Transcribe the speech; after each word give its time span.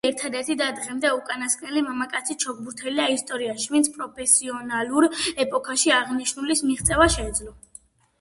იგი 0.03 0.09
ერთადერთი 0.09 0.53
და 0.59 0.67
დღემდე 0.77 1.09
უკანასკნელი 1.15 1.81
მამაკაცი 1.87 2.35
ჩოგბურთელია 2.43 3.05
ისტორიაში, 3.15 3.67
ვინც 3.75 3.89
პროფესიონალურ 3.97 5.07
ეპოქაში 5.45 5.93
აღნიშნულის 5.99 6.65
მიღწევა 6.71 7.09
შეძლო. 7.19 7.55